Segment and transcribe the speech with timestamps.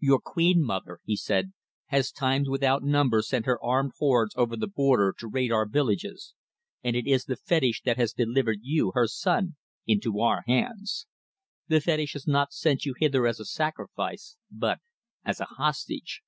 [0.00, 1.52] "Your queen mother," he said,
[1.86, 6.34] "has times without number sent her armed hordes over the border to raid our villages,
[6.82, 9.54] and it is the fetish that has delivered you, her son,
[9.86, 11.06] into our hands.
[11.68, 14.80] The fetish has not sent you hither as a sacrifice, but
[15.24, 16.22] as a hostage.